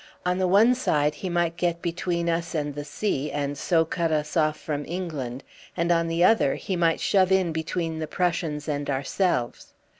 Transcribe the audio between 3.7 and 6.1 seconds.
cut us off from England; and on